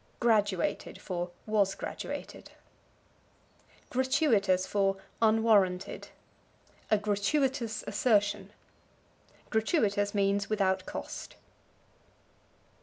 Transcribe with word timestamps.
Graduated 0.19 0.99
for 0.99 1.29
Was 1.45 1.75
Graduated. 1.75 2.49
Gratuitous 3.91 4.65
for 4.65 4.97
Unwarranted. 5.21 6.07
"A 6.89 6.97
gratuitous 6.97 7.83
assertion." 7.85 8.49
Gratuitous 9.51 10.15
means 10.15 10.49
without 10.49 10.87
cost. 10.87 11.35